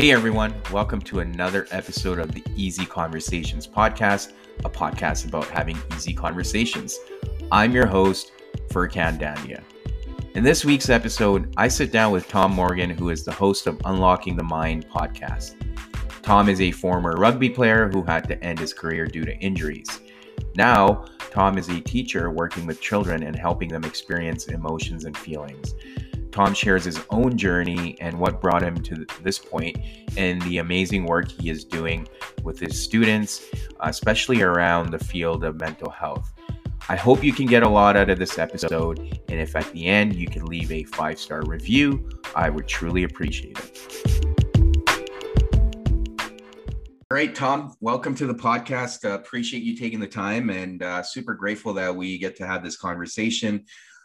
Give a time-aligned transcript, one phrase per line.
[0.00, 4.32] Hey everyone, welcome to another episode of the Easy Conversations podcast,
[4.64, 6.98] a podcast about having easy conversations.
[7.52, 8.32] I'm your host,
[8.68, 9.62] Furkhan Dandia.
[10.34, 13.78] In this week's episode, I sit down with Tom Morgan, who is the host of
[13.84, 15.56] Unlocking the Mind podcast.
[16.22, 20.00] Tom is a former rugby player who had to end his career due to injuries.
[20.56, 25.74] Now, Tom is a teacher working with children and helping them experience emotions and feelings.
[26.32, 29.76] Tom shares his own journey and what brought him to this point
[30.16, 32.06] and the amazing work he is doing
[32.44, 33.44] with his students,
[33.80, 36.32] especially around the field of mental health.
[36.88, 39.86] I hope you can get a lot out of this episode, and if at the
[39.86, 44.26] end you can leave a five star review, I would truly appreciate it.
[47.10, 49.04] All right, Tom, welcome to the podcast.
[49.04, 52.62] Uh, appreciate you taking the time and uh, super grateful that we get to have
[52.62, 53.64] this conversation.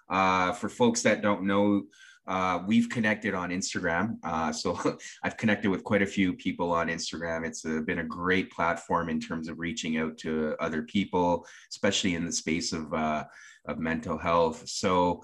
[0.10, 1.84] Uh, for folks that don't know,
[2.28, 4.18] uh, we've connected on Instagram.
[4.24, 7.46] Uh, so I've connected with quite a few people on Instagram.
[7.46, 12.16] It's uh, been a great platform in terms of reaching out to other people, especially
[12.16, 13.26] in the space of, uh,
[13.66, 14.68] of mental health.
[14.68, 15.22] So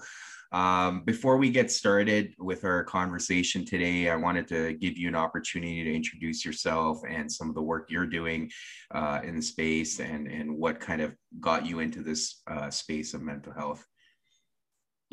[0.52, 5.14] um, before we get started with our conversation today, I wanted to give you an
[5.14, 8.50] opportunity to introduce yourself and some of the work you're doing
[8.90, 13.14] uh, in the space and, and what kind of got you into this uh, space
[13.14, 13.86] of mental health.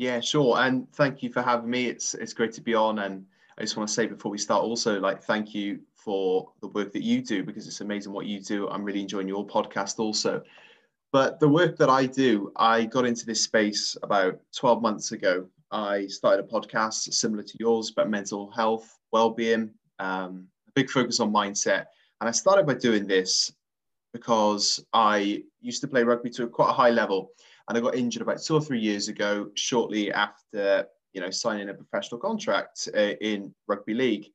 [0.00, 0.58] Yeah, sure.
[0.58, 1.84] And thank you for having me.
[1.84, 3.00] It's it's great to be on.
[3.00, 3.26] And
[3.58, 6.94] I just want to say before we start, also like thank you for the work
[6.94, 8.66] that you do because it's amazing what you do.
[8.70, 10.42] I'm really enjoying your podcast also.
[11.12, 15.46] But the work that I do, I got into this space about 12 months ago.
[15.70, 21.20] I started a podcast similar to yours about mental health, well-being, um, a big focus
[21.20, 21.84] on mindset.
[22.22, 23.52] And I started by doing this
[24.14, 27.32] because I used to play rugby to quite a high level
[27.68, 31.68] and I got injured about two or three years ago, shortly after you know signing
[31.68, 34.26] a professional contract uh, in rugby league,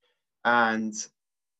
[0.43, 0.93] and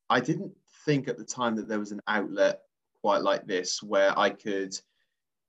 [0.10, 0.52] I didn't
[0.86, 2.62] think at the time that there was an outlet
[3.02, 4.78] quite like this where I could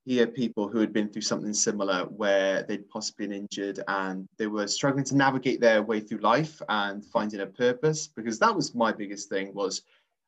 [0.07, 4.47] hear people who had been through something similar where they'd possibly been injured and they
[4.47, 8.07] were struggling to navigate their way through life and finding a purpose.
[8.07, 9.83] Because that was my biggest thing was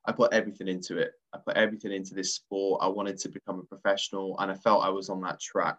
[0.06, 1.12] I put everything into it.
[1.32, 2.80] I put everything into this sport.
[2.82, 5.78] I wanted to become a professional, and I felt I was on that track.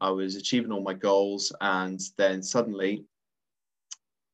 [0.00, 3.04] I was achieving all my goals, and then suddenly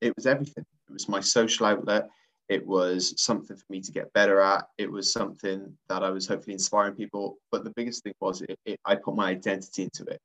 [0.01, 0.65] it was everything.
[0.89, 2.09] It was my social outlet.
[2.49, 4.69] It was something for me to get better at.
[4.79, 7.39] It was something that I was hopefully inspiring people.
[7.51, 10.21] But the biggest thing was it, it, I put my identity into it,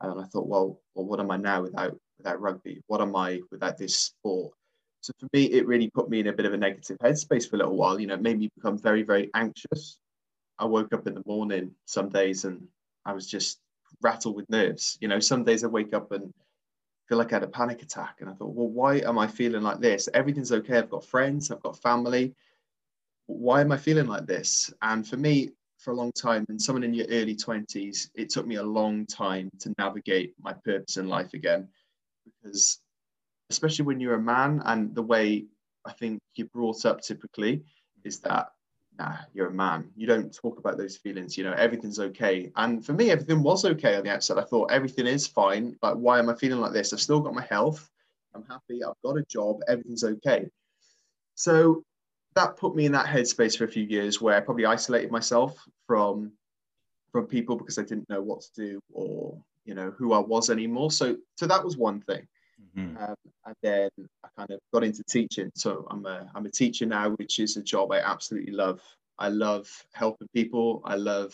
[0.00, 2.82] and I thought, well, well, what am I now without without rugby?
[2.86, 4.54] What am I without this sport?
[5.00, 7.56] So for me, it really put me in a bit of a negative headspace for
[7.56, 8.00] a little while.
[8.00, 9.98] You know, it made me become very, very anxious.
[10.58, 12.66] I woke up in the morning some days and
[13.04, 13.60] I was just
[14.02, 14.98] rattled with nerves.
[15.00, 16.32] You know, some days I wake up and
[17.08, 18.16] feel like I had a panic attack.
[18.20, 20.08] And I thought, well, why am I feeling like this?
[20.14, 20.78] Everything's okay.
[20.78, 22.34] I've got friends, I've got family.
[23.26, 24.72] Why am I feeling like this?
[24.82, 28.46] And for me, for a long time, and someone in your early 20s, it took
[28.46, 31.68] me a long time to navigate my purpose in life again
[32.24, 32.80] because
[33.50, 35.46] especially when you're a man and the way
[35.86, 37.62] I think you're brought up typically
[38.04, 38.48] is that
[38.98, 39.90] nah, you're a man.
[39.96, 41.38] You don't talk about those feelings.
[41.38, 42.50] You know, everything's okay.
[42.56, 44.38] And for me, everything was okay on the outside.
[44.38, 45.76] I thought everything is fine.
[45.82, 46.92] Like, why am I feeling like this?
[46.92, 47.88] I've still got my health.
[48.34, 48.82] I'm happy.
[48.84, 49.60] I've got a job.
[49.68, 50.46] Everything's okay.
[51.36, 51.84] So
[52.34, 55.66] that put me in that headspace for a few years where I probably isolated myself
[55.86, 56.32] from
[57.10, 60.50] from people because I didn't know what to do or you know who I was
[60.50, 60.90] anymore.
[60.90, 62.26] So so that was one thing.
[62.60, 62.96] Mm-hmm.
[62.96, 63.14] Um,
[63.46, 63.90] and then
[64.24, 65.50] I kind of got into teaching.
[65.54, 68.80] So I'm a, I'm a teacher now, which is a job I absolutely love.
[69.18, 70.82] I love helping people.
[70.84, 71.32] I love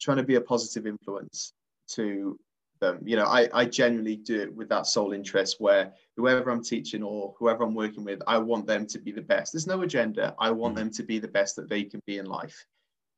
[0.00, 1.52] trying to be a positive influence
[1.90, 2.38] to
[2.80, 3.00] them.
[3.04, 7.02] You know, I, I genuinely do it with that sole interest where whoever I'm teaching
[7.02, 9.52] or whoever I'm working with, I want them to be the best.
[9.52, 10.34] There's no agenda.
[10.38, 10.84] I want mm-hmm.
[10.84, 12.66] them to be the best that they can be in life.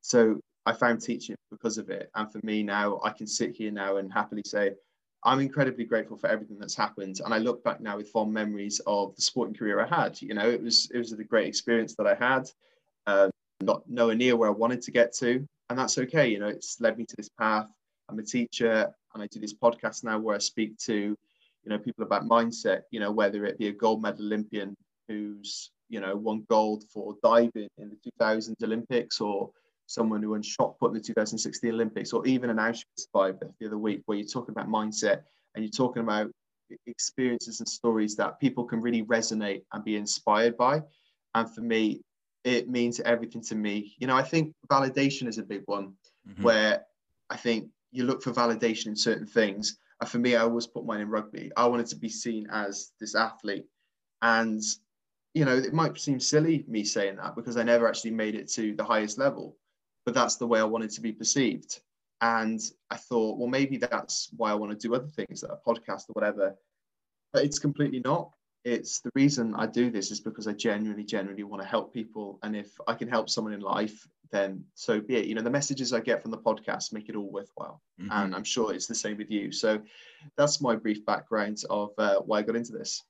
[0.02, 2.10] So I found teaching because of it.
[2.14, 4.72] And for me now, I can sit here now and happily say,
[5.24, 7.20] I'm incredibly grateful for everything that's happened.
[7.24, 10.20] And I look back now with fond memories of the sporting career I had.
[10.20, 12.50] You know, it was it was a great experience that I had,
[13.06, 13.30] um,
[13.62, 15.46] not nowhere near where I wanted to get to.
[15.70, 16.28] And that's okay.
[16.28, 17.68] You know, it's led me to this path.
[18.08, 21.16] I'm a teacher and I do this podcast now where I speak to, you
[21.66, 24.76] know, people about mindset, you know, whether it be a gold medal Olympian
[25.08, 29.50] who's, you know, won gold for diving in the 2000 Olympics or
[29.86, 33.66] someone who won shot put in the 2016 Olympics, or even an Auschwitz survivor the
[33.66, 35.22] other week, where you're talking about mindset
[35.54, 36.30] and you're talking about
[36.86, 40.82] experiences and stories that people can really resonate and be inspired by.
[41.34, 42.00] And for me,
[42.44, 43.94] it means everything to me.
[43.98, 45.94] You know, I think validation is a big one
[46.28, 46.42] mm-hmm.
[46.42, 46.84] where
[47.30, 49.78] I think you look for validation in certain things.
[50.00, 51.50] And for me, I always put mine in rugby.
[51.56, 53.66] I wanted to be seen as this athlete.
[54.22, 54.62] And
[55.34, 58.48] you know, it might seem silly me saying that because I never actually made it
[58.52, 59.56] to the highest level,
[60.04, 61.80] but that's the way I wanted to be perceived.
[62.20, 62.60] And
[62.90, 66.08] I thought, well, maybe that's why I want to do other things, like a podcast
[66.08, 66.54] or whatever.
[67.32, 68.30] But it's completely not.
[68.64, 72.38] It's the reason I do this is because I genuinely, genuinely want to help people.
[72.42, 75.26] And if I can help someone in life, then so be it.
[75.26, 77.82] You know, the messages I get from the podcast make it all worthwhile.
[78.00, 78.10] Mm-hmm.
[78.10, 79.52] And I'm sure it's the same with you.
[79.52, 79.82] So
[80.38, 83.02] that's my brief background of uh, why I got into this.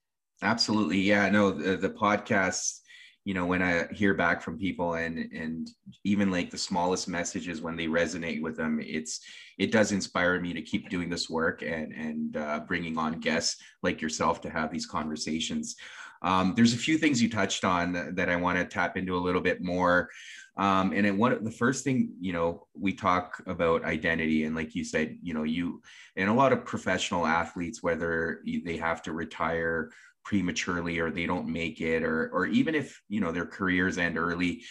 [0.42, 0.98] Absolutely.
[0.98, 2.80] Yeah, no, the, the podcast,
[3.24, 5.70] you know, when I hear back from people and and
[6.04, 9.20] even like the smallest messages when they resonate with them, it's
[9.58, 13.62] it does inspire me to keep doing this work and and uh, bringing on guests
[13.82, 15.76] like yourself to have these conversations.
[16.20, 19.20] Um, there's a few things you touched on that I want to tap into a
[19.20, 20.08] little bit more.
[20.56, 24.74] Um, and it, one the first thing you know we talk about identity and like
[24.74, 25.82] you said you know you
[26.16, 29.90] and a lot of professional athletes whether they have to retire
[30.24, 34.18] prematurely or they don't make it or or even if you know their careers end
[34.18, 34.62] early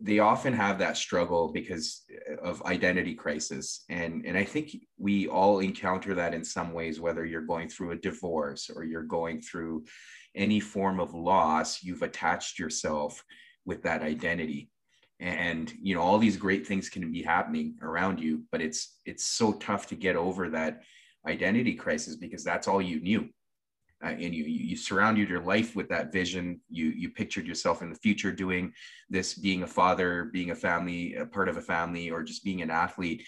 [0.00, 3.84] they often have that struggle because uh, of identity crisis.
[3.88, 7.92] And and i think we all encounter that in some ways whether you're going through
[7.92, 9.84] a divorce or you're going through
[10.34, 13.22] any form of loss you've attached yourself
[13.64, 14.70] with that identity.
[15.20, 19.24] And you know all these great things can be happening around you but it's it's
[19.24, 20.82] so tough to get over that
[21.28, 23.28] identity crisis because that's all you knew
[24.02, 26.60] uh, and you you surrounded your life with that vision.
[26.68, 28.72] You you pictured yourself in the future doing
[29.08, 32.62] this being a father being a family a part of a family or just being
[32.62, 33.24] an athlete.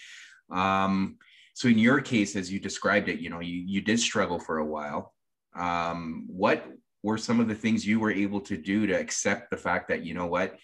[0.51, 1.17] Um,
[1.53, 4.57] so in your case as you described it you know you you did struggle for
[4.57, 5.13] a while.
[5.55, 6.65] Um, what
[7.03, 10.03] were some of the things you were able to do to accept the fact that
[10.03, 10.57] you know what?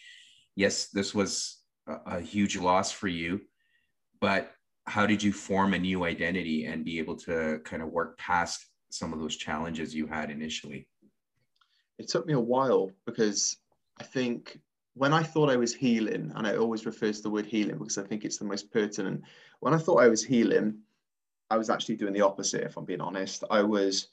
[0.56, 3.42] Yes this was a, a huge loss for you
[4.20, 4.52] but
[4.86, 8.66] how did you form a new identity and be able to kind of work past
[8.94, 10.88] some of those challenges you had initially?
[11.98, 13.58] It took me a while because
[14.00, 14.60] I think
[14.94, 17.98] when I thought I was healing, and I always refer to the word healing because
[17.98, 19.24] I think it's the most pertinent.
[19.62, 20.80] When I thought I was healing,
[21.50, 23.44] I was actually doing the opposite, if I'm being honest.
[23.50, 24.08] I was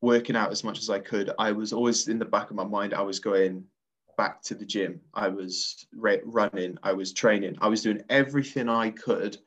[0.00, 1.30] working out as much as I could.
[1.38, 3.64] I was always in the back of my mind, I was going
[4.16, 5.00] back to the gym.
[5.14, 9.38] I was running, I was training, I was doing everything I could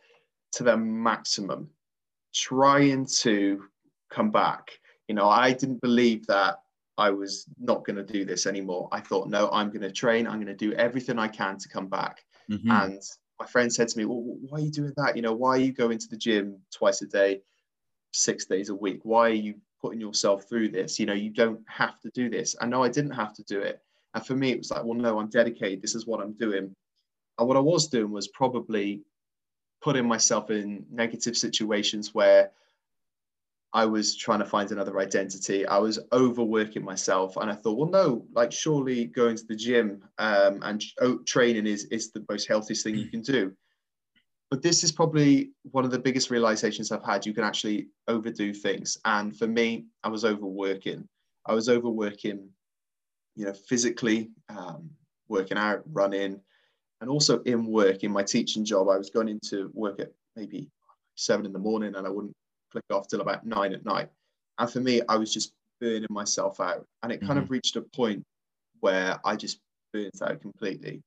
[0.53, 1.69] to the maximum,
[2.33, 3.63] trying to
[4.13, 4.79] come back.
[5.07, 6.59] You know, I didn't believe that
[6.97, 8.87] I was not going to do this anymore.
[8.91, 10.27] I thought, no, I'm going to train.
[10.27, 12.23] I'm going to do everything I can to come back.
[12.49, 12.69] Mm-hmm.
[12.69, 13.01] And
[13.39, 15.15] my friend said to me, well, why are you doing that?
[15.15, 17.41] You know, why are you going to the gym twice a day,
[18.11, 18.99] six days a week?
[19.03, 20.99] Why are you putting yourself through this?
[20.99, 22.55] You know, you don't have to do this.
[22.61, 23.81] I know I didn't have to do it.
[24.13, 25.81] And for me, it was like, well, no, I'm dedicated.
[25.81, 26.75] This is what I'm doing.
[27.39, 29.01] And what I was doing was probably
[29.81, 32.51] putting myself in negative situations where
[33.73, 35.65] I was trying to find another identity.
[35.65, 40.03] I was overworking myself, and I thought, well, no, like surely going to the gym
[40.19, 40.83] um, and
[41.25, 43.51] training is is the most healthiest thing you can do.
[44.51, 47.25] But this is probably one of the biggest realizations I've had.
[47.25, 51.07] You can actually overdo things, and for me, I was overworking.
[51.47, 52.47] I was overworking,
[53.35, 54.91] you know, physically, um,
[55.29, 56.39] working out, running,
[57.01, 58.87] and also in work in my teaching job.
[58.87, 60.69] I was going into work at maybe
[61.15, 62.35] seven in the morning, and I wouldn't
[62.91, 64.09] off till about nine at night.
[64.59, 66.85] And for me, I was just burning myself out.
[67.01, 67.39] And it kind mm-hmm.
[67.39, 68.23] of reached a point
[68.79, 69.59] where I just
[69.91, 71.01] burnt out completely.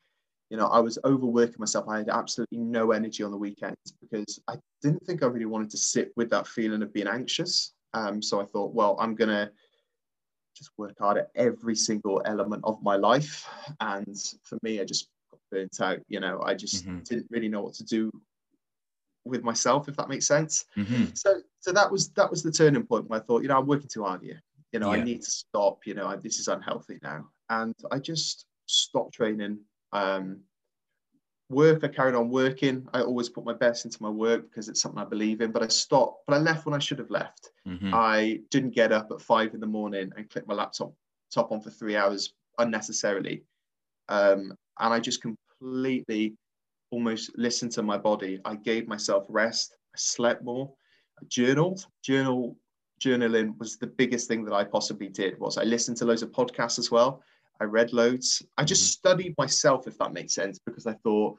[0.51, 1.89] You know, I was overworking myself.
[1.89, 5.71] I had absolutely no energy on the weekends because I didn't think I really wanted
[5.71, 7.73] to sit with that feeling of being anxious.
[7.95, 9.51] Um, so I thought, well, I'm going to
[10.57, 13.49] just work hard at every single element of my life.
[13.81, 15.99] And for me, I just got burnt out.
[16.09, 17.01] You know, I just mm-hmm.
[17.01, 18.11] didn't really know what to do
[19.27, 20.65] with myself, if that makes sense.
[20.77, 21.07] Mm-hmm.
[21.15, 23.67] So, so that was that was the turning point where I thought, you know, I'm
[23.67, 24.43] working too hard here.
[24.73, 25.01] You know, yeah.
[25.01, 25.87] I need to stop.
[25.87, 29.59] You know, I, this is unhealthy now, and I just stopped training.
[29.93, 30.41] Um,
[31.49, 32.87] work, I carried on working.
[32.93, 35.53] I always put my best into my work because it's something I believe in.
[35.53, 36.25] But I stopped.
[36.27, 37.51] But I left when I should have left.
[37.67, 37.93] Mm-hmm.
[37.95, 40.93] I didn't get up at five in the morning and click my laptop
[41.33, 43.45] top on for three hours unnecessarily.
[44.09, 46.35] Um, and I just completely
[46.97, 48.41] almost listened to my body.
[48.47, 49.77] I gave myself rest.
[49.95, 50.73] I slept more.
[51.21, 51.87] I journaled.
[52.03, 52.57] Journal
[53.05, 55.39] journaling was the biggest thing that I possibly did.
[55.39, 57.23] Was I listened to loads of podcasts as well.
[57.61, 58.43] I read loads.
[58.57, 59.01] I just mm-hmm.
[59.01, 61.39] studied myself, if that makes sense, because I thought,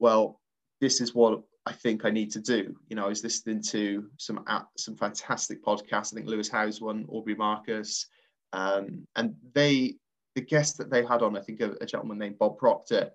[0.00, 0.40] well,
[0.80, 2.76] this is what I think I need to do.
[2.88, 4.44] You know, I was listening to some
[4.76, 6.12] some fantastic podcasts.
[6.12, 8.06] I think Lewis Howes one, Aubrey Marcus,
[8.52, 9.94] um, and they
[10.34, 13.10] the guest that they had on, I think a, a gentleman named Bob Proctor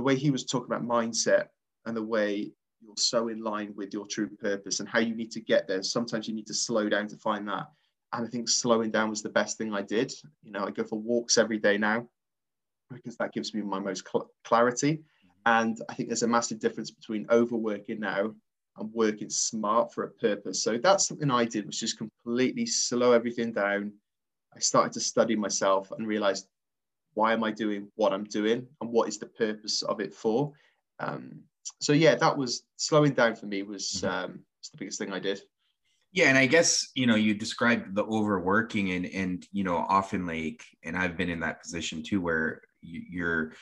[0.00, 1.48] the way he was talking about mindset
[1.84, 5.30] and the way you're so in line with your true purpose and how you need
[5.30, 5.82] to get there.
[5.82, 7.66] Sometimes you need to slow down to find that.
[8.14, 10.10] and I think slowing down was the best thing I did.
[10.42, 12.08] You know, I go for walks every day now
[12.90, 15.02] because that gives me my most cl- clarity.
[15.44, 18.34] And I think there's a massive difference between overworking now
[18.78, 20.62] and working smart for a purpose.
[20.62, 23.92] So that's something I did was just completely slow everything down.
[24.56, 26.46] I started to study myself and realized
[27.14, 30.52] why am I doing what I'm doing and what is the purpose of it for.
[30.98, 31.40] Um,
[31.80, 34.06] so yeah, that was slowing down for me was, mm-hmm.
[34.06, 35.40] um, was the biggest thing I did.
[36.12, 40.26] Yeah, and I guess you know you described the overworking and and you know often
[40.26, 43.52] like and I've been in that position too where you're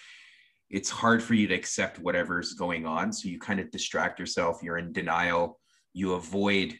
[0.70, 4.62] it's hard for you to accept whatever's going on so you kind of distract yourself
[4.62, 5.58] you're in denial
[5.92, 6.78] you avoid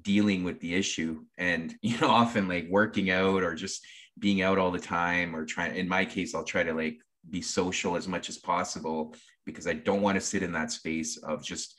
[0.00, 3.84] dealing with the issue and you know often like working out or just
[4.18, 6.98] being out all the time or trying in my case I'll try to like
[7.30, 9.14] be social as much as possible
[9.46, 11.74] because I don't want to sit in that space of just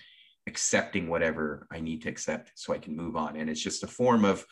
[0.48, 3.38] accepting whatever I need to accept so I can move on.
[3.38, 4.46] And it's just a form of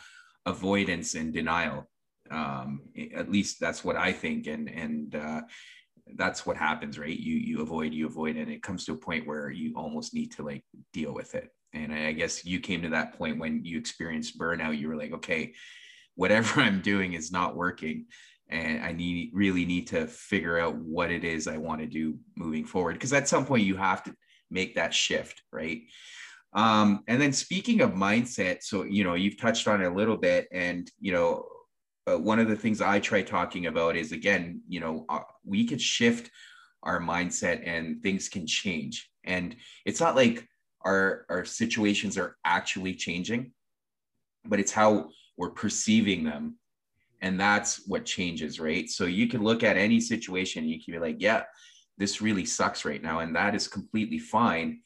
[0.46, 1.90] avoidance and denial.
[2.30, 2.82] Um,
[3.14, 5.42] at least that's what I think and and uh,
[6.16, 7.18] that's what happens right?
[7.18, 10.32] You you avoid you avoid and it comes to a point where you almost need
[10.34, 11.50] to like deal with it.
[11.74, 14.78] And I guess you came to that point when you experienced burnout.
[14.78, 15.54] You were like okay
[16.16, 18.06] whatever I'm doing is not working
[18.50, 22.18] and I need really need to figure out what it is I want to do
[22.36, 24.16] moving forward because at some point you have to
[24.50, 25.84] make that shift right
[26.54, 30.18] um, and then speaking of mindset so you know you've touched on it a little
[30.18, 31.46] bit and you know
[32.08, 35.66] uh, one of the things I try talking about is again, you know, uh, we
[35.66, 36.32] could shift
[36.84, 39.10] our mindset and things can change.
[39.24, 40.48] And it's not like
[40.84, 43.52] our our situations are actually changing,
[44.46, 45.10] but it's how
[45.42, 46.56] we're perceiving them.
[47.22, 48.88] And that's what changes, right?
[48.90, 51.44] So you can look at any situation, you can be like, yeah,
[51.98, 53.20] this really sucks right now.
[53.20, 54.82] And that is completely fine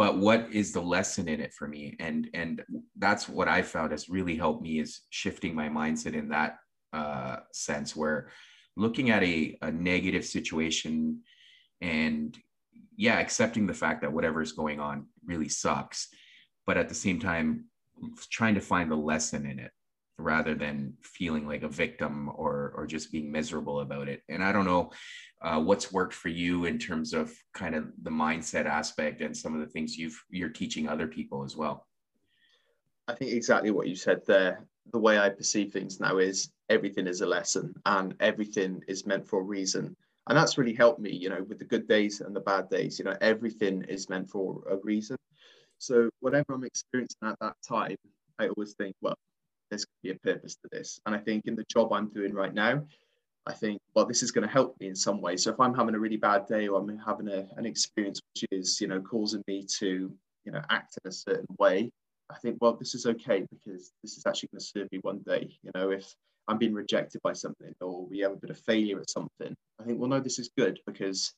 [0.00, 2.62] but what is the lesson in it for me and and
[2.96, 6.56] that's what i found has really helped me is shifting my mindset in that
[6.94, 8.30] uh, sense where
[8.78, 11.20] looking at a, a negative situation
[11.82, 12.38] and
[12.96, 16.08] yeah accepting the fact that whatever is going on really sucks
[16.66, 17.66] but at the same time
[18.30, 19.70] trying to find the lesson in it
[20.20, 24.22] rather than feeling like a victim or or just being miserable about it.
[24.28, 24.90] And i don't know
[25.42, 29.54] uh, what's worked for you in terms of kind of the mindset aspect and some
[29.54, 31.86] of the things you've you're teaching other people as well.
[33.08, 34.66] I think exactly what you said there.
[34.92, 39.26] The way i perceive things now is everything is a lesson and everything is meant
[39.26, 39.96] for a reason.
[40.28, 42.98] And that's really helped me you know with the good days and the bad days
[42.98, 45.16] you know everything is meant for a reason.
[45.78, 47.96] So whatever i'm experiencing at that time
[48.38, 49.16] i always think well
[49.70, 52.08] there's going to be a purpose to this and i think in the job i'm
[52.08, 52.82] doing right now
[53.46, 55.36] I think, well, this is going to help me in some way.
[55.36, 58.44] So if I'm having a really bad day or I'm having a, an experience which
[58.50, 60.12] is, you know, causing me to,
[60.44, 61.90] you know, act in a certain way,
[62.30, 65.20] I think, well, this is okay because this is actually going to serve me one
[65.26, 65.56] day.
[65.62, 66.14] You know, if
[66.48, 69.84] I'm being rejected by something or we have a bit of failure at something, I
[69.84, 71.32] think, well, no, this is good because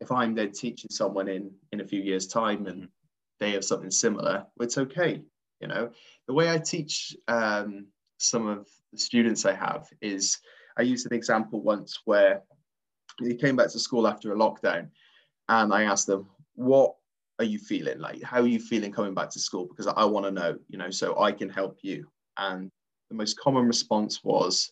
[0.00, 2.88] if I'm then teaching someone in in a few years' time and
[3.40, 5.22] they have something similar, well, it's okay.
[5.64, 5.90] You know,
[6.26, 7.86] the way I teach um,
[8.18, 10.38] some of the students I have is
[10.76, 12.42] I used an example once where
[13.18, 14.90] he came back to school after a lockdown
[15.48, 16.96] and I asked them, what
[17.38, 17.98] are you feeling?
[17.98, 19.64] Like, how are you feeling coming back to school?
[19.64, 22.08] Because I want to know, you know, so I can help you.
[22.36, 22.70] And
[23.08, 24.70] the most common response was,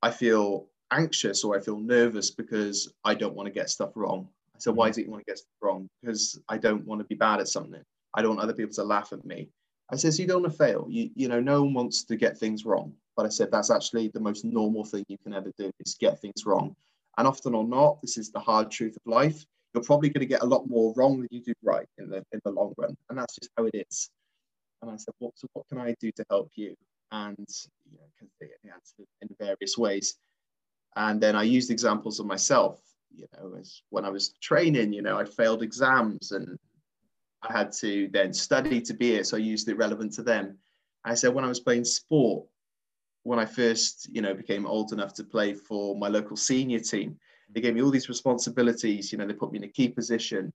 [0.00, 4.28] I feel anxious or I feel nervous because I don't want to get stuff wrong.
[4.56, 5.90] I said, why is it you want to get stuff wrong?
[6.00, 7.82] Because I don't want to be bad at something.
[8.14, 9.50] I don't want other people to laugh at me.
[9.92, 10.86] I says, you don't want to fail.
[10.88, 12.94] You, you know, no one wants to get things wrong.
[13.14, 16.18] But I said that's actually the most normal thing you can ever do is get
[16.18, 16.74] things wrong.
[17.18, 19.44] And often or not, this is the hard truth of life.
[19.74, 22.24] You're probably going to get a lot more wrong than you do right in the
[22.32, 24.10] in the long run, and that's just how it is.
[24.80, 25.32] And I said, "What?
[25.36, 26.74] So what can I do to help you?"
[27.10, 27.46] And
[27.90, 30.18] you know, they, they answered in various ways.
[30.96, 32.80] And then I used examples of myself.
[33.14, 36.58] You know, as when I was training, you know, I failed exams and
[37.42, 39.26] I had to then study to be it.
[39.26, 40.58] So I used it relevant to them.
[41.04, 42.46] I said when I was playing sport,
[43.24, 47.18] when I first, you know, became old enough to play for my local senior team,
[47.50, 49.12] they gave me all these responsibilities.
[49.12, 50.52] You know, they put me in a key position,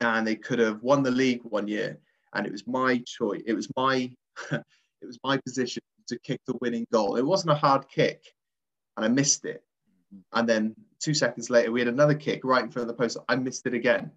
[0.00, 1.98] and they could have won the league one year,
[2.34, 3.42] and it was my choice.
[3.46, 4.10] It was my,
[4.52, 7.16] it was my position to kick the winning goal.
[7.16, 8.22] It wasn't a hard kick,
[8.96, 9.62] and I missed it.
[10.14, 10.38] Mm-hmm.
[10.38, 13.18] And then two seconds later, we had another kick right in front of the post.
[13.28, 14.10] I missed it again.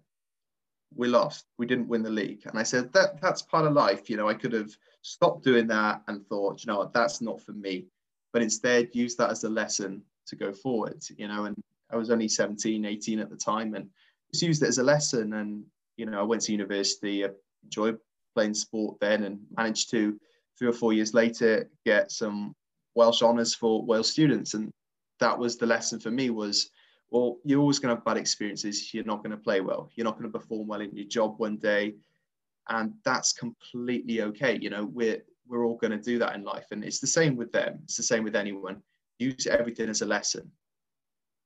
[0.96, 1.46] We lost.
[1.58, 2.42] We didn't win the league.
[2.46, 4.08] And I said that that's part of life.
[4.10, 4.70] You know, I could have
[5.02, 7.86] stopped doing that and thought, you know that's not for me.
[8.32, 11.56] But instead use that as a lesson to go forward, you know, and
[11.90, 13.88] I was only 17, 18 at the time and
[14.32, 15.34] just used it as a lesson.
[15.34, 15.64] And,
[15.96, 17.24] you know, I went to university,
[17.62, 17.98] enjoyed
[18.34, 20.18] playing sport then and managed to
[20.58, 22.54] three or four years later get some
[22.94, 24.54] Welsh honours for Wales students.
[24.54, 24.70] And
[25.20, 26.70] that was the lesson for me was,
[27.12, 28.94] well, you're always going to have bad experiences.
[28.94, 29.90] You're not going to play well.
[29.94, 31.94] You're not going to perform well in your job one day.
[32.70, 34.58] And that's completely okay.
[34.58, 36.68] You know, we're, we're all going to do that in life.
[36.70, 37.80] And it's the same with them.
[37.84, 38.82] It's the same with anyone.
[39.18, 40.50] Use everything as a lesson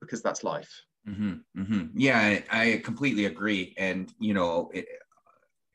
[0.00, 0.70] because that's life.
[1.08, 1.99] Mm-hmm, mm-hmm.
[1.99, 3.75] Yeah, I, I, completely agree.
[3.76, 4.87] And, you know, it,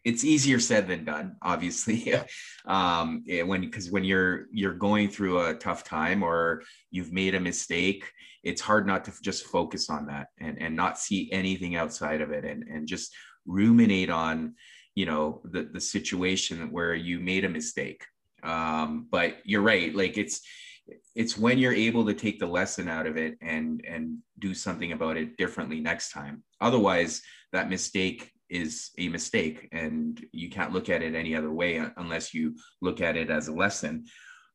[0.04, 1.96] it's easier said than done obviously.
[1.96, 2.24] Yeah.
[2.66, 7.40] um when because when you're you're going through a tough time or you've made a
[7.40, 8.12] mistake
[8.44, 12.32] it's hard not to just focus on that and and not see anything outside of
[12.32, 13.14] it and and just
[13.46, 14.56] ruminate on
[14.96, 18.06] you know the the situation where you made a mistake.
[18.44, 20.42] Um but you're right like it's
[21.16, 24.92] it's when you're able to take the lesson out of it and and do something
[24.92, 26.44] about it differently next time.
[26.60, 27.22] Otherwise
[27.54, 32.34] that mistake is a mistake and you can't look at it any other way unless
[32.34, 34.06] you look at it as a lesson.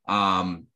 [0.08, 0.66] Um,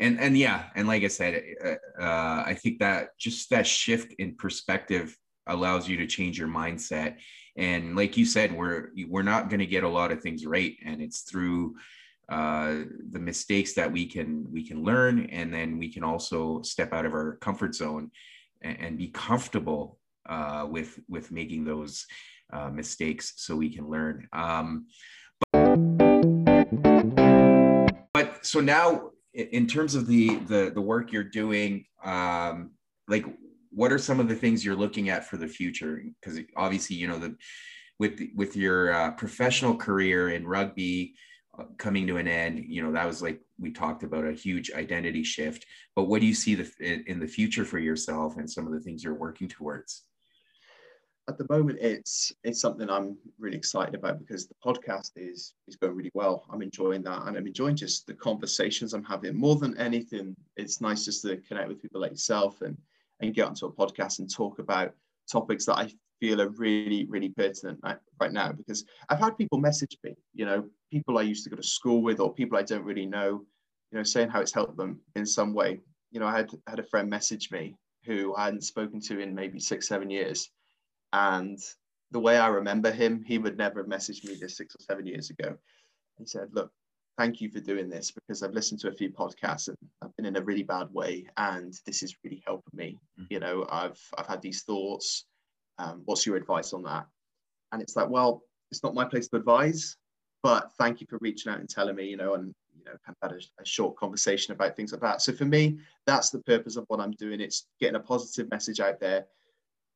[0.00, 4.14] and and yeah and like i said uh, uh, i think that just that shift
[4.14, 5.14] in perspective
[5.50, 7.16] allows you to change your mindset.
[7.56, 10.76] And like you said we're we're not going to get a lot of things right
[10.84, 11.76] and it's through
[12.30, 16.92] uh, the mistakes that we can we can learn and then we can also step
[16.92, 18.10] out of our comfort zone
[18.62, 22.06] and, and be comfortable uh, with with making those
[22.52, 24.28] uh, mistakes so we can learn.
[24.32, 24.86] Um,
[25.52, 25.76] but,
[28.12, 32.70] but, so now, in terms of the the, the work you're doing, um,
[33.08, 33.24] like
[33.70, 36.02] what are some of the things you're looking at for the future?
[36.20, 37.36] Because obviously, you know, the
[37.98, 41.14] with with your uh, professional career in rugby
[41.58, 44.72] uh, coming to an end, you know, that was like we talked about a huge
[44.72, 45.66] identity shift.
[45.94, 46.70] But what do you see the,
[47.06, 50.04] in the future for yourself and some of the things you're working towards?
[51.30, 55.76] At the moment it's it's something i'm really excited about because the podcast is is
[55.76, 56.44] going really well.
[56.50, 59.36] I'm enjoying that and i'm enjoying just the conversations i'm having.
[59.36, 62.76] More than anything it's nice just to connect with people like yourself and
[63.20, 64.92] and get onto a podcast and talk about
[65.30, 65.88] topics that i
[66.18, 70.44] feel are really really pertinent right, right now because i've had people message me you
[70.44, 73.42] know people i used to go to school with or people i don't really know
[73.92, 75.78] you know saying how it's helped them in some way.
[76.10, 79.34] You know i had had a friend message me who i hadn't spoken to in
[79.34, 80.50] maybe six seven years
[81.12, 81.58] and
[82.10, 85.06] the way I remember him, he would never have messaged me this six or seven
[85.06, 85.56] years ago.
[86.18, 86.70] He said, Look,
[87.16, 90.26] thank you for doing this because I've listened to a few podcasts and I've been
[90.26, 92.98] in a really bad way and this is really helping me.
[93.18, 93.26] Mm-hmm.
[93.30, 95.26] You know, I've I've had these thoughts.
[95.78, 97.06] Um, what's your advice on that?
[97.72, 99.96] And it's like, well, it's not my place to advise,
[100.42, 103.16] but thank you for reaching out and telling me, you know, and you know, kind
[103.20, 105.22] of had a, a short conversation about things like that.
[105.22, 107.40] So for me, that's the purpose of what I'm doing.
[107.40, 109.26] It's getting a positive message out there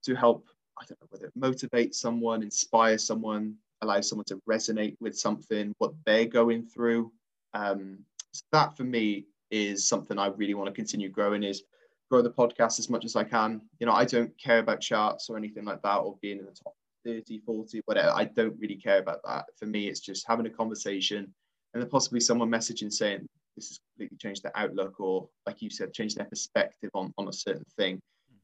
[0.05, 0.48] to help
[0.81, 5.75] I don't know whether it motivates someone, inspires someone, allows someone to resonate with something,
[5.79, 7.13] what they're going through.
[7.53, 7.99] Um,
[8.33, 11.63] so that for me is something I really want to continue growing is
[12.11, 13.61] grow the podcast as much as I can.
[13.79, 16.53] You know, I don't care about charts or anything like that or being in the
[16.53, 18.13] top 30, 40, whatever.
[18.15, 19.47] I don't really care about that.
[19.57, 21.33] For me, it's just having a conversation
[21.73, 25.71] and then possibly someone messaging saying this has completely changed their outlook or like you
[25.71, 28.01] said, changed their perspective on, on a certain thing.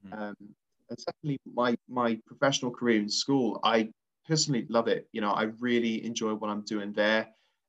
[0.06, 0.22] Mm-hmm.
[0.22, 0.34] Um,
[0.90, 3.90] and secondly, my my professional career in school, I
[4.28, 5.08] personally love it.
[5.12, 7.28] You know, I really enjoy what I'm doing there.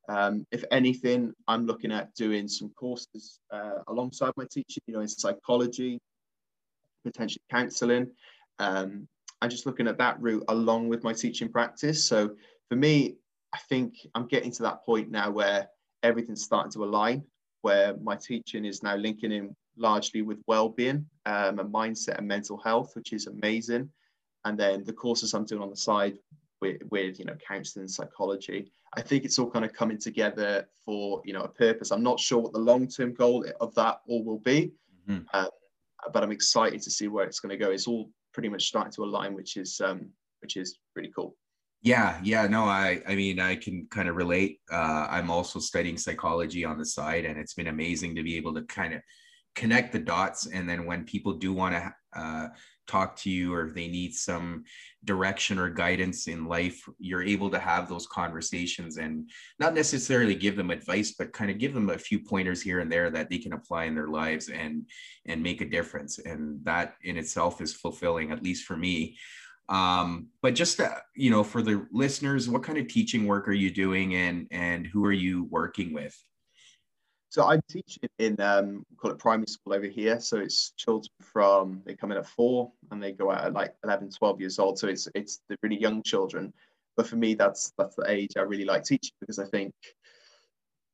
[0.09, 4.81] Um, if anything, I'm looking at doing some courses uh, alongside my teaching.
[4.87, 5.99] You know, in psychology,
[7.05, 8.09] potentially counselling.
[8.59, 9.07] Um,
[9.41, 12.03] I'm just looking at that route along with my teaching practice.
[12.05, 12.31] So
[12.69, 13.15] for me,
[13.53, 15.67] I think I'm getting to that point now where
[16.03, 17.23] everything's starting to align,
[17.61, 22.57] where my teaching is now linking in largely with well-being um, and mindset and mental
[22.57, 23.89] health, which is amazing.
[24.45, 26.17] And then the courses I'm doing on the side
[26.61, 28.71] with, with you know counseling and psychology.
[28.93, 31.91] I think it's all kind of coming together for you know a purpose.
[31.91, 34.71] I'm not sure what the long-term goal of that all will be,
[35.09, 35.23] mm-hmm.
[35.33, 35.49] um,
[36.13, 37.71] but I'm excited to see where it's going to go.
[37.71, 40.09] It's all pretty much starting to align, which is um,
[40.41, 41.35] which is pretty cool.
[41.83, 44.59] Yeah, yeah, no, I, I mean, I can kind of relate.
[44.71, 48.53] Uh, I'm also studying psychology on the side, and it's been amazing to be able
[48.53, 49.01] to kind of
[49.55, 52.47] connect the dots and then when people do want to uh,
[52.87, 54.63] talk to you or if they need some
[55.05, 60.57] direction or guidance in life you're able to have those conversations and not necessarily give
[60.57, 63.37] them advice but kind of give them a few pointers here and there that they
[63.37, 64.85] can apply in their lives and
[65.25, 66.19] and make a difference.
[66.19, 69.17] And that in itself is fulfilling at least for me.
[69.69, 73.53] Um, but just uh, you know for the listeners what kind of teaching work are
[73.53, 76.17] you doing and and who are you working with
[77.31, 80.19] so I'm teaching in um, call it primary school over here.
[80.19, 83.73] So it's children from they come in at four and they go out at like
[83.85, 84.77] 11, 12 years old.
[84.77, 86.51] So it's it's the really young children.
[86.97, 89.73] But for me, that's that's the age I really like teaching because I think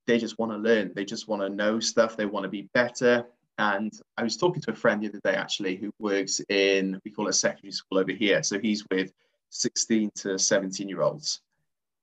[0.05, 0.91] they just want to learn.
[0.95, 2.15] They just want to know stuff.
[2.15, 3.25] They want to be better.
[3.57, 7.09] And I was talking to a friend the other day actually who works in, we
[7.09, 8.43] call it secondary school over here.
[8.43, 9.11] So he's with
[9.49, 11.41] 16 to 17 year olds.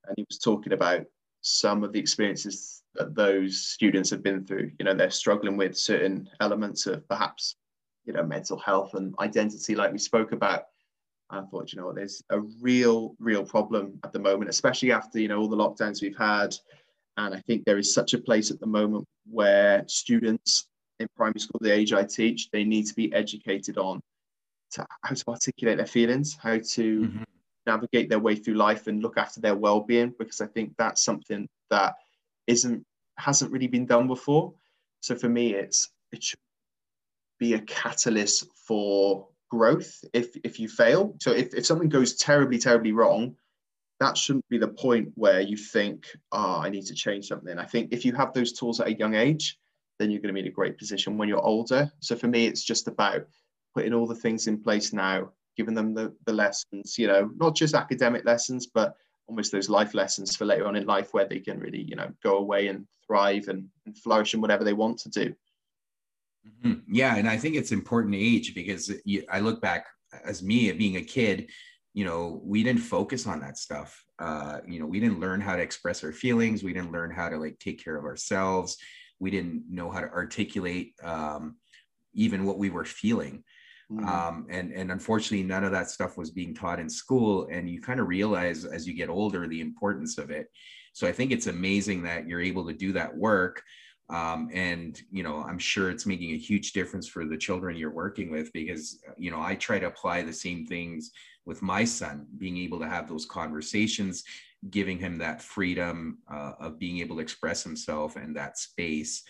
[0.09, 1.05] And he was talking about
[1.41, 4.71] some of the experiences those students have been through.
[4.79, 7.57] You know, they're struggling with certain elements of perhaps,
[8.05, 10.65] you know, mental health and identity, like we spoke about.
[11.31, 15.29] I thought, you know there's a real, real problem at the moment, especially after, you
[15.29, 16.55] know, all the lockdowns we've had.
[17.17, 20.67] And I think there is such a place at the moment where students
[21.01, 24.01] in primary school, the age I teach, they need to be educated on
[24.73, 27.23] to how to articulate their feelings, how to mm-hmm.
[27.67, 31.49] navigate their way through life and look after their well-being, because I think that's something
[31.71, 31.95] that
[32.47, 32.85] isn't
[33.17, 34.55] hasn't really been done before.
[35.01, 36.39] So for me, it's it should
[37.39, 41.17] be a catalyst for growth if if you fail.
[41.21, 43.37] So if, if something goes terribly, terribly wrong,
[44.01, 47.59] that shouldn't be the point where you think, oh, I need to change something.
[47.59, 49.59] I think if you have those tools at a young age,
[49.99, 51.91] then you're going to be in a great position when you're older.
[52.01, 53.27] So for me, it's just about
[53.75, 57.55] putting all the things in place now, giving them the, the lessons, you know, not
[57.55, 61.41] just academic lessons, but almost those life lessons for later on in life where they
[61.41, 64.99] can really, you know, go away and thrive and, and flourish in whatever they want
[64.99, 65.35] to do.
[66.47, 66.95] Mm-hmm.
[66.95, 67.17] Yeah.
[67.17, 69.87] And I think it's important age because you, I look back
[70.25, 71.51] as me being a kid,
[71.95, 74.05] you know, we didn't focus on that stuff.
[74.19, 76.63] Uh, you know, we didn't learn how to express our feelings.
[76.63, 78.77] We didn't learn how to like take care of ourselves
[79.19, 81.57] we didn't know how to articulate um,
[82.15, 83.45] even what we were feeling
[83.91, 84.07] mm-hmm.
[84.07, 87.81] um, and and unfortunately none of that stuff was being taught in school and you
[87.81, 90.49] kind of realize as you get older the importance of it
[90.93, 93.63] so i think it's amazing that you're able to do that work
[94.11, 97.91] um, and you know i'm sure it's making a huge difference for the children you're
[97.91, 101.11] working with because you know i try to apply the same things
[101.47, 104.25] with my son being able to have those conversations
[104.71, 109.23] giving him that freedom uh, of being able to express himself and that space.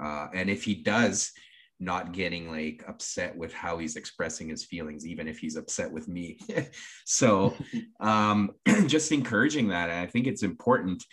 [0.00, 1.32] Uh, and if he does,
[1.80, 6.08] not getting like upset with how he's expressing his feelings, even if he's upset with
[6.08, 6.38] me.
[7.06, 7.56] so
[8.00, 8.50] um,
[8.86, 9.90] just encouraging that.
[9.90, 11.04] And I think it's important.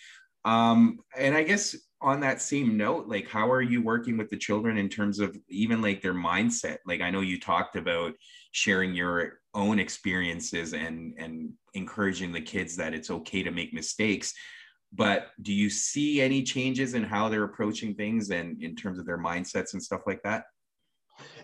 [0.45, 4.37] Um, and I guess on that same note, like how are you working with the
[4.37, 6.77] children in terms of even like their mindset?
[6.85, 8.13] Like I know you talked about
[8.51, 14.33] sharing your own experiences and and encouraging the kids that it's okay to make mistakes
[14.93, 19.05] but do you see any changes in how they're approaching things and in terms of
[19.05, 20.43] their mindsets and stuff like that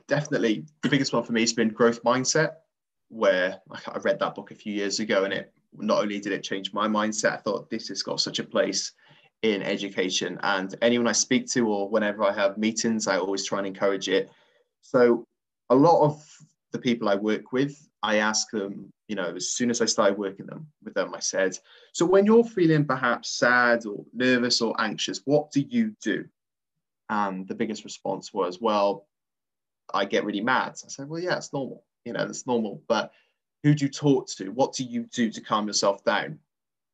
[0.08, 2.54] definitely the biggest one for me has been growth mindset
[3.10, 6.44] where i read that book a few years ago and it not only did it
[6.44, 8.92] change my mindset i thought this has got such a place
[9.42, 13.58] in education and anyone i speak to or whenever i have meetings i always try
[13.60, 14.30] and encourage it
[14.82, 15.26] so
[15.70, 16.24] a lot of
[16.72, 20.18] the people i work with I ask them, you know, as soon as I started
[20.18, 21.58] working them with them, I said,
[21.94, 26.26] so when you're feeling perhaps sad or nervous or anxious, what do you do?
[27.10, 29.08] And the biggest response was, well,
[29.94, 30.80] I get really mad.
[30.84, 31.84] I said, well, yeah, it's normal.
[32.06, 32.82] You know, that's normal.
[32.88, 33.12] But
[33.64, 34.50] who do you talk to?
[34.50, 36.26] What do you do to calm yourself down?
[36.26, 36.40] And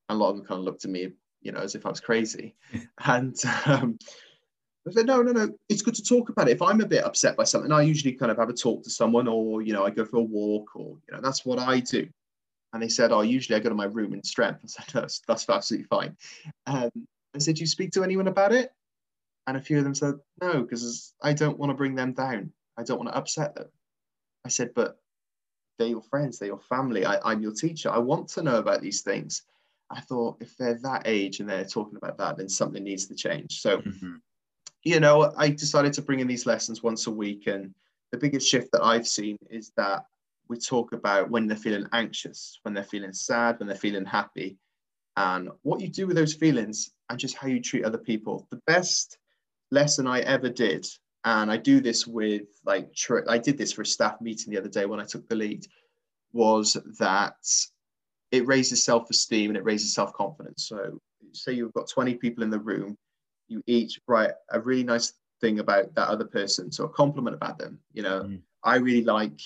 [0.10, 2.00] a lot of them kind of looked at me, you know, as if I was
[2.00, 2.56] crazy.
[3.06, 3.36] and
[3.66, 3.98] um,
[4.88, 6.54] I said, no, no, no, it's good to talk about it.
[6.54, 8.90] If I'm a bit upset by something, I usually kind of have a talk to
[8.90, 11.80] someone or, you know, I go for a walk or, you know, that's what I
[11.80, 12.08] do.
[12.74, 14.62] And they said, oh, usually I go to my room in strength.
[14.64, 16.16] I said, that's, that's absolutely fine.
[16.68, 16.92] Um,
[17.36, 18.72] I said, do you speak to anyone about it?
[19.48, 22.52] And a few of them said, no, because I don't want to bring them down.
[22.80, 23.68] I don't want to upset them.
[24.46, 24.98] I said, but
[25.78, 27.06] they're your friends, they're your family.
[27.06, 27.92] I, am your teacher.
[27.92, 29.44] I want to know about these things.
[29.90, 33.16] I thought if they're that age and they're talking about that, then something needs to
[33.16, 33.62] change.
[33.62, 34.16] So mm-hmm
[34.84, 37.48] you know, I decided to bring in these lessons once a week.
[37.48, 37.74] And
[38.12, 40.06] the biggest shift that I've seen is that
[40.48, 44.58] we talk about when they're feeling anxious, when they're feeling sad, when they're feeling happy,
[45.18, 48.48] and what you do with those feelings and just how you treat other people.
[48.50, 49.18] The best
[49.70, 50.88] lesson I ever did,
[51.26, 52.90] and I do this with like,
[53.28, 55.66] I did this for a staff meeting the other day when I took the lead,
[56.32, 57.36] was that
[58.32, 60.68] it raises self esteem and it raises self confidence.
[60.68, 61.00] So,
[61.34, 62.98] say you've got 20 people in the room
[63.50, 67.58] you each write a really nice thing about that other person, so a compliment about
[67.58, 67.80] them.
[67.94, 68.40] You know, mm.
[68.64, 69.40] I really like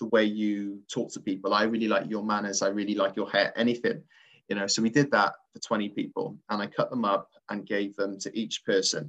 [0.00, 1.54] the way you talk to people.
[1.54, 2.62] I really like your manners.
[2.62, 3.52] I really like your hair.
[3.56, 4.02] Anything,
[4.48, 4.66] you know.
[4.66, 8.18] So we did that for 20 people, and I cut them up and gave them
[8.20, 9.08] to each person.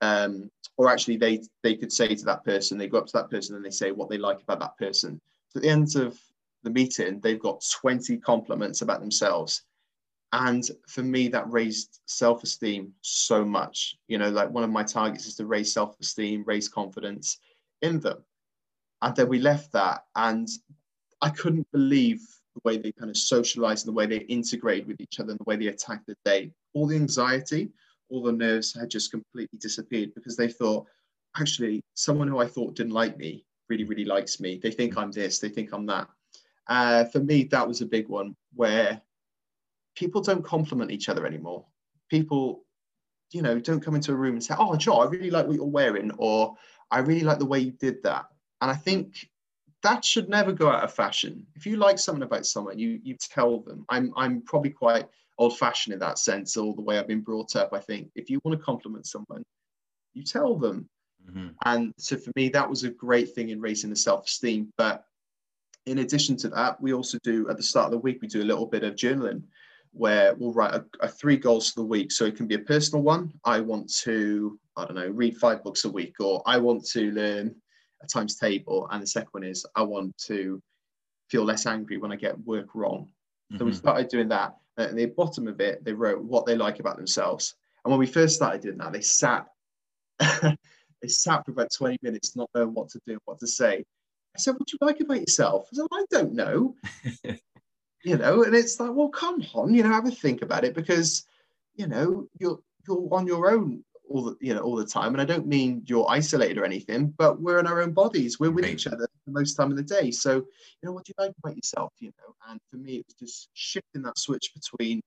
[0.00, 3.30] Um, or actually, they they could say to that person, they go up to that
[3.30, 5.20] person and they say what they like about that person.
[5.48, 6.18] So at the end of
[6.62, 9.62] the meeting, they've got 20 compliments about themselves.
[10.32, 13.96] And for me that raised self-esteem so much.
[14.08, 17.38] You know like one of my targets is to raise self-esteem raise confidence
[17.82, 18.24] in them.
[19.00, 20.48] And then we left that and
[21.22, 22.20] i couldn't believe
[22.54, 25.38] the way they kind of socialized and the way they integrated with each other and
[25.38, 26.52] the way they attacked the day.
[26.72, 27.70] All the anxiety
[28.10, 30.86] all the nerves had just completely disappeared because they thought,
[31.36, 34.60] actually, someone who I thought didn't like me really, really likes me.
[34.62, 36.08] They think I'm this, they think I'm that.
[36.66, 39.00] Uh, for me, that was a big one where
[39.96, 41.64] people don't compliment each other anymore.
[42.10, 42.64] People,
[43.32, 45.56] you know, don't come into a room and say, "Oh, Joe, I really like what
[45.56, 46.56] you're wearing," or
[46.90, 48.26] "I really like the way you did that."
[48.60, 49.28] And I think
[49.82, 51.46] that should never go out of fashion.
[51.54, 53.84] If you like something about someone, you you tell them.
[53.88, 55.06] I'm I'm probably quite
[55.38, 57.72] old-fashioned in that sense, all the way I've been brought up.
[57.72, 59.42] I think if you want to compliment someone,
[60.12, 60.88] you tell them.
[61.28, 61.48] Mm-hmm.
[61.64, 64.72] And so for me, that was a great thing in raising the self-esteem.
[64.76, 65.04] But
[65.86, 68.42] in addition to that, we also do at the start of the week, we do
[68.42, 69.42] a little bit of journaling
[69.92, 72.10] where we'll write a, a, three goals for the week.
[72.10, 73.32] So it can be a personal one.
[73.44, 77.12] I want to, I don't know, read five books a week, or I want to
[77.12, 77.54] learn
[78.02, 78.88] a times table.
[78.90, 80.60] And the second one is I want to
[81.30, 83.08] feel less angry when I get work wrong.
[83.52, 83.58] Mm-hmm.
[83.58, 83.78] So we mm-hmm.
[83.78, 84.56] started doing that.
[84.76, 87.54] At the bottom of it, they wrote what they like about themselves.
[87.84, 89.46] And when we first started doing that, they sat,
[90.18, 93.84] they sat for about 20 minutes, not knowing what to do, what to say.
[94.36, 95.68] I said, What do you like about yourself?
[95.72, 96.74] I said, I don't know.
[98.04, 100.74] you know, and it's like, well, come on, you know, have a think about it
[100.74, 101.24] because,
[101.76, 105.14] you know, you're you're on your own all the you know all the time.
[105.14, 108.38] And I don't mean you're isolated or anything, but we're in our own bodies.
[108.38, 108.74] We're with right.
[108.74, 110.10] each other the most time of the day.
[110.10, 110.44] So, you
[110.82, 111.92] know, what do you like about yourself?
[112.00, 115.00] You know, and for me, it was just shifting that switch between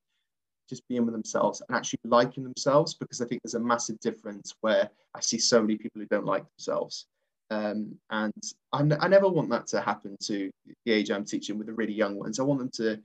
[0.70, 4.54] just being with themselves and actually liking themselves because I think there's a massive difference
[4.62, 7.06] where I see so many people who don't like themselves.
[7.50, 8.34] Um, and
[8.74, 10.52] I, n- I never want that to happen to
[10.86, 12.40] the age I'm teaching with the really young ones.
[12.40, 13.00] I want them to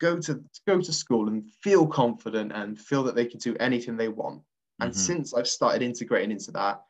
[0.00, 3.96] go to go to school and feel confident and feel that they can do anything
[3.96, 4.42] they want.
[4.80, 4.98] And mm-hmm.
[4.98, 6.82] since I've started integrating into that,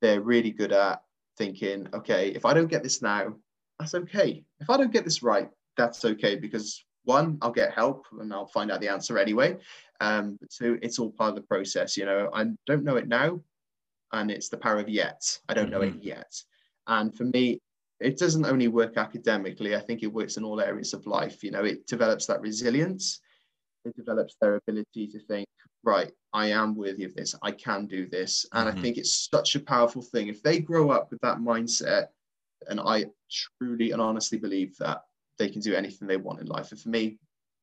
[0.00, 1.02] they're really good at
[1.42, 3.34] thinking, okay, if I don't get this now,
[3.78, 4.44] that's okay.
[4.60, 8.46] If I don't get this right, that's okay because one, I'll get help and I'll
[8.46, 9.56] find out the answer anyway.
[10.00, 11.96] Um, two, it's all part of the process.
[11.96, 13.40] You know, I don't know it now,
[14.12, 15.20] and it's the power of yet.
[15.48, 15.72] I don't mm-hmm.
[15.72, 16.14] know it mm-hmm.
[16.14, 16.32] yet.
[16.86, 17.58] And for me,
[17.98, 19.74] it doesn't only work academically.
[19.74, 21.42] I think it works in all areas of life.
[21.42, 23.20] You know, it develops that resilience.
[23.84, 25.48] It develops their ability to think,
[25.84, 27.34] right, I am worthy of this.
[27.42, 28.46] I can do this.
[28.52, 28.78] And mm-hmm.
[28.78, 30.28] I think it's such a powerful thing.
[30.28, 32.08] If they grow up with that mindset,
[32.68, 33.06] and I
[33.58, 35.02] truly and honestly believe that
[35.38, 36.70] they can do anything they want in life.
[36.70, 37.18] And for me,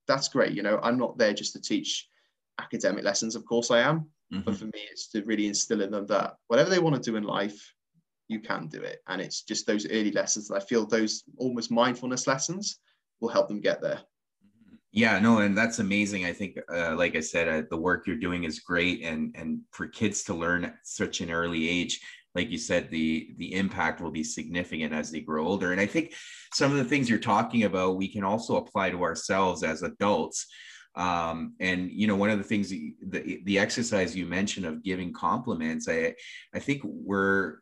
[0.08, 0.53] that's great.
[0.53, 2.10] You know, I'm not there just to teach
[2.60, 3.36] academic lessons.
[3.36, 4.10] Of course I am.
[4.34, 4.41] Mm-hmm.
[4.41, 7.17] But for me, it's to really instill in them that whatever they want to do
[7.17, 7.73] in life,
[8.27, 9.01] you can do it.
[9.08, 12.79] And it's just those early lessons that I feel those almost mindfulness lessons
[13.19, 14.01] will help them get there.
[14.91, 16.25] Yeah, no, and that's amazing.
[16.25, 19.60] I think, uh, like I said, uh, the work you're doing is great, and and
[19.71, 21.99] for kids to learn at such an early age,
[22.34, 25.71] like you said, the the impact will be significant as they grow older.
[25.71, 26.13] And I think
[26.54, 30.47] some of the things you're talking about, we can also apply to ourselves as adults.
[30.95, 35.13] Um, and you know, one of the things the the exercise you mentioned of giving
[35.13, 36.15] compliments, I
[36.56, 37.60] I think we're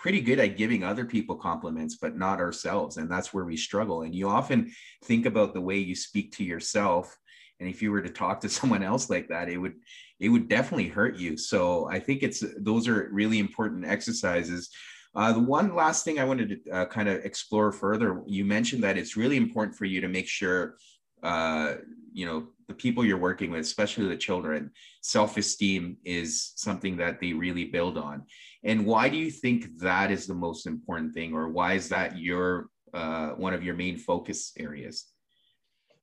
[0.00, 4.00] pretty good at giving other people compliments, but not ourselves, and that's where we struggle.
[4.02, 4.72] And you often
[5.04, 7.18] think about the way you speak to yourself,
[7.60, 9.74] and if you were to talk to someone else like that, it would
[10.18, 11.36] it would definitely hurt you.
[11.36, 14.70] So I think it's those are really important exercises.
[15.14, 18.82] Uh, the one last thing I wanted to uh, kind of explore further, you mentioned
[18.84, 20.76] that it's really important for you to make sure,
[21.22, 21.74] uh,
[22.12, 24.70] you know, the people you're working with, especially the children,
[25.02, 28.22] self esteem is something that they really build on.
[28.62, 32.18] And why do you think that is the most important thing, or why is that
[32.18, 35.06] your uh, one of your main focus areas?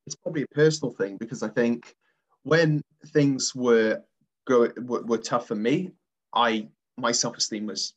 [0.06, 1.96] It's probably a personal thing because I think
[2.44, 4.02] when things were
[4.48, 5.92] go were, were tough for me,
[6.34, 7.94] I my self esteem was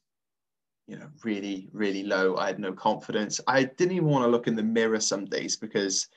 [0.86, 4.48] you know really really low i had no confidence i didn't even want to look
[4.48, 6.08] in the mirror some days because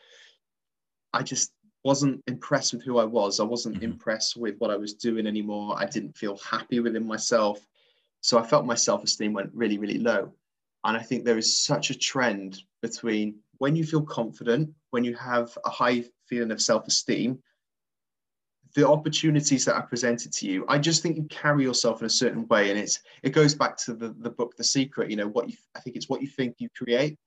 [1.14, 1.52] i just
[1.84, 3.40] wasn't impressed with who I was.
[3.40, 3.86] I wasn't mm-hmm.
[3.86, 5.76] impressed with what I was doing anymore.
[5.78, 7.60] I didn't feel happy within myself.
[8.24, 10.34] So I felt my self esteem went really, really low.
[10.86, 15.14] And I think there is such a trend between when you feel confident, when you
[15.16, 17.40] have a high feeling of self esteem,
[18.76, 20.66] the opportunities that are presented to you.
[20.70, 23.76] I just think you carry yourself in a certain way and it's it goes back
[23.86, 26.28] to the, the book the secret you know what you i think it's what you
[26.28, 27.18] think you create.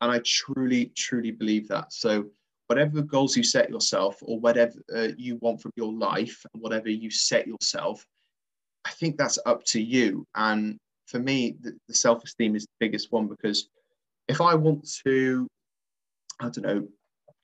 [0.00, 1.92] And i truly truly believe that.
[1.92, 2.30] So
[2.68, 6.88] whatever goals you set yourself or whatever uh, you want from your life and whatever
[6.88, 8.04] you set yourself
[8.86, 13.12] i think that's up to you and for me the, the self-esteem is the biggest
[13.12, 13.68] one because
[14.28, 15.46] if i want to
[16.40, 16.86] i don't know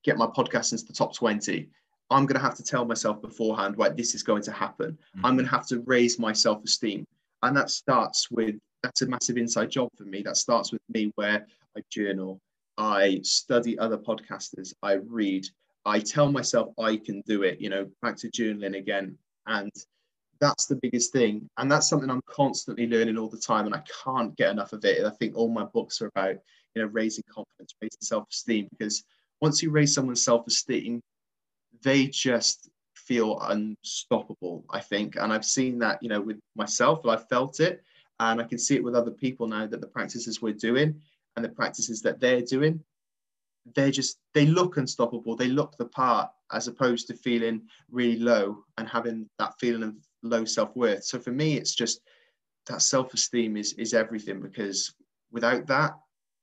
[0.05, 1.68] get my podcast into the top 20
[2.11, 5.26] i'm going to have to tell myself beforehand right this is going to happen mm-hmm.
[5.26, 7.05] i'm going to have to raise my self-esteem
[7.42, 11.12] and that starts with that's a massive inside job for me that starts with me
[11.16, 12.40] where i journal
[12.78, 15.46] I study other podcasters, I read,
[15.85, 19.18] I tell myself I can do it, you know, back to journaling again.
[19.46, 19.70] And
[20.42, 21.48] that's the biggest thing.
[21.57, 23.64] And that's something I'm constantly learning all the time.
[23.64, 24.98] And I can't get enough of it.
[24.98, 26.35] And I think all my books are about,
[26.74, 28.66] you know, raising confidence, raising self-esteem.
[28.72, 29.05] Because
[29.40, 31.00] once you raise someone's self-esteem,
[31.85, 35.14] they just feel unstoppable, I think.
[35.14, 37.81] And I've seen that, you know, with myself, I've felt it.
[38.18, 41.00] And I can see it with other people now that the practices we're doing
[41.37, 42.83] and the practices that they're doing,
[43.76, 48.64] they're just they look unstoppable they look the part as opposed to feeling really low
[48.76, 52.00] and having that feeling of low self-worth so for me it's just
[52.66, 54.94] that self-esteem is is everything because
[55.32, 55.92] without that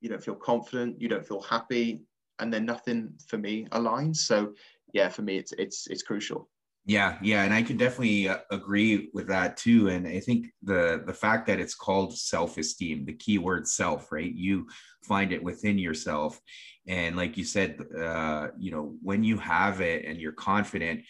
[0.00, 2.00] you don't feel confident you don't feel happy
[2.38, 4.52] and then nothing for me aligns so
[4.92, 6.48] yeah for me it's it's it's crucial
[6.86, 9.88] yeah, yeah, and I can definitely uh, agree with that too.
[9.88, 14.10] And I think the the fact that it's called self esteem, the key word self,
[14.10, 14.34] right?
[14.34, 14.66] You
[15.04, 16.40] find it within yourself,
[16.88, 21.02] and like you said, uh, you know, when you have it and you're confident,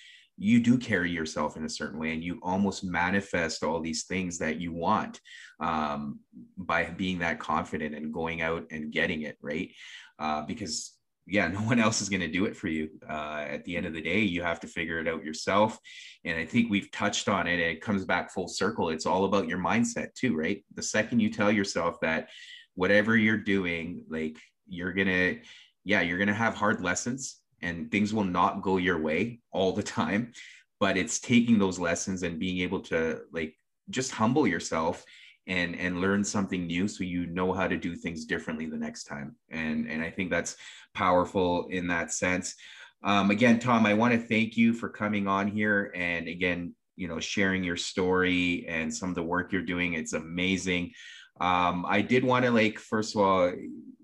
[0.42, 4.38] you do carry yourself in a certain way, and you almost manifest all these things
[4.38, 5.20] that you want
[5.60, 6.18] um,
[6.56, 9.70] by being that confident and going out and getting it, right?
[10.18, 10.94] Uh, because
[11.26, 12.88] yeah, no one else is going to do it for you.
[13.06, 15.78] Uh, at the end of the day, you have to figure it out yourself.
[16.24, 17.60] And I think we've touched on it.
[17.60, 18.88] it comes back full circle.
[18.88, 20.64] It's all about your mindset too, right?
[20.74, 22.30] The second you tell yourself that
[22.76, 25.38] whatever you're doing, like you're going to,
[25.84, 29.72] yeah, you're going to have hard lessons and things will not go your way all
[29.72, 30.32] the time.
[30.78, 33.54] But it's taking those lessons and being able to like
[33.90, 35.04] just humble yourself
[35.46, 39.04] and and learn something new so you know how to do things differently the next
[39.04, 39.36] time.
[39.50, 40.56] And and i think that's
[40.94, 42.54] powerful in that sense.
[43.02, 47.08] Um, again tom i want to thank you for coming on here and again you
[47.08, 49.94] know sharing your story and some of the work you're doing.
[49.94, 50.92] It's amazing.
[51.40, 53.52] Um, i did want to like first of all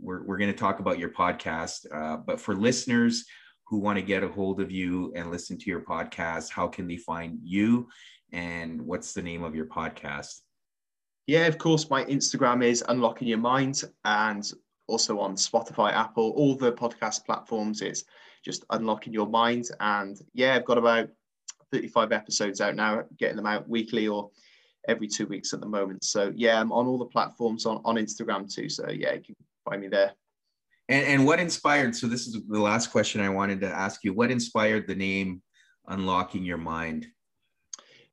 [0.00, 3.24] we're, we're going to talk about your podcast uh, but for listeners
[3.66, 6.86] who want to get a hold of you and listen to your podcast how can
[6.86, 7.88] they find you
[8.32, 10.40] and what's the name of your podcast
[11.26, 14.48] yeah, of course, my Instagram is Unlocking Your Mind and
[14.86, 17.82] also on Spotify, Apple, all the podcast platforms.
[17.82, 18.04] It's
[18.44, 19.68] just Unlocking Your Mind.
[19.80, 21.08] And yeah, I've got about
[21.72, 24.30] 35 episodes out now, getting them out weekly or
[24.86, 26.04] every two weeks at the moment.
[26.04, 28.68] So yeah, I'm on all the platforms on, on Instagram too.
[28.68, 29.34] So yeah, you can
[29.68, 30.12] find me there.
[30.88, 34.12] And, and what inspired, so this is the last question I wanted to ask you.
[34.12, 35.42] What inspired the name
[35.88, 37.06] Unlocking Your Mind?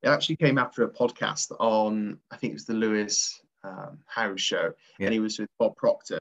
[0.01, 4.41] It actually came after a podcast on, I think it was the Lewis um, Howes
[4.41, 5.05] show, yeah.
[5.05, 6.19] and he was with Bob Proctor.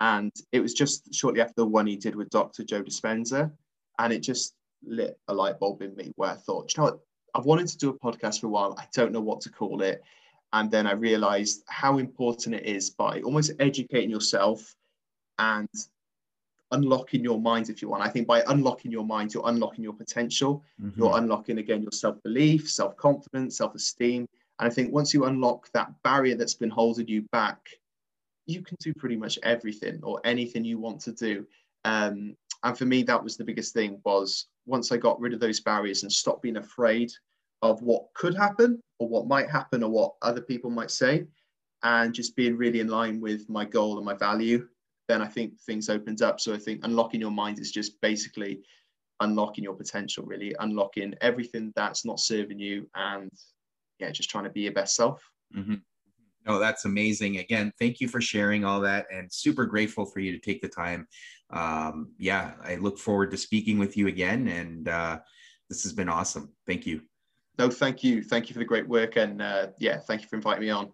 [0.00, 2.64] And it was just shortly after the one he did with Dr.
[2.64, 3.50] Joe Dispenza.
[3.98, 7.00] And it just lit a light bulb in me where I thought, you know what?
[7.34, 8.76] I've wanted to do a podcast for a while.
[8.78, 10.02] I don't know what to call it.
[10.52, 14.74] And then I realized how important it is by almost educating yourself
[15.38, 15.68] and
[16.70, 18.02] unlocking your mind if you want.
[18.02, 20.64] I think by unlocking your mind, you're unlocking your potential.
[20.82, 21.00] Mm-hmm.
[21.00, 24.26] You're unlocking again your self-belief, self-confidence, self-esteem.
[24.58, 27.58] And I think once you unlock that barrier that's been holding you back,
[28.46, 31.46] you can do pretty much everything or anything you want to do.
[31.84, 35.40] Um, and for me, that was the biggest thing was once I got rid of
[35.40, 37.12] those barriers and stopped being afraid
[37.62, 41.26] of what could happen or what might happen or what other people might say,
[41.82, 44.66] and just being really in line with my goal and my value
[45.08, 46.40] then I think things opens up.
[46.40, 48.60] So I think unlocking your mind is just basically
[49.20, 53.30] unlocking your potential, really unlocking everything that's not serving you, and
[53.98, 55.22] yeah, just trying to be your best self.
[55.56, 55.74] Mm-hmm.
[56.46, 57.38] No, that's amazing.
[57.38, 60.68] Again, thank you for sharing all that, and super grateful for you to take the
[60.68, 61.06] time.
[61.50, 65.18] Um, yeah, I look forward to speaking with you again, and uh,
[65.70, 66.52] this has been awesome.
[66.66, 67.02] Thank you.
[67.58, 68.22] No, thank you.
[68.22, 70.92] Thank you for the great work, and uh, yeah, thank you for inviting me on.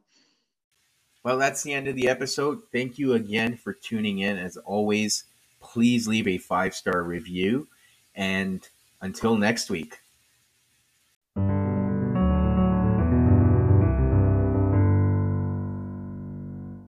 [1.22, 2.62] Well, that's the end of the episode.
[2.72, 4.38] Thank you again for tuning in.
[4.38, 5.24] As always,
[5.60, 7.68] please leave a five star review.
[8.14, 8.66] And
[9.00, 9.98] until next week.